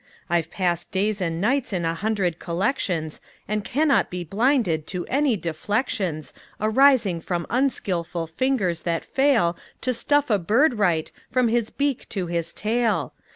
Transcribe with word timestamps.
I've 0.31 0.49
passed 0.49 0.89
days 0.89 1.21
and 1.21 1.39
nights 1.39 1.71
in 1.71 1.85
a 1.85 1.93
hundred 1.93 2.39
collections, 2.39 3.21
And 3.47 3.63
cannot 3.63 4.09
be 4.09 4.23
blinded 4.23 4.87
to 4.87 5.05
any 5.05 5.37
deflections 5.37 6.33
Arising 6.59 7.21
from 7.21 7.45
unskilful 7.51 8.25
fingers 8.25 8.81
that 8.81 9.05
fail 9.05 9.55
To 9.81 9.93
stuff 9.93 10.31
a 10.31 10.39
bird 10.39 10.79
right, 10.79 11.11
from 11.29 11.49
his 11.49 11.69
beak 11.69 12.09
to 12.09 12.25
his 12.25 12.51
tail. 12.51 13.13